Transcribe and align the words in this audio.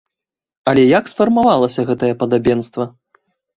Але 0.71 0.85
як 0.99 1.11
сфармавалася 1.11 1.87
гэтае 1.91 2.11
падабенства? 2.25 2.83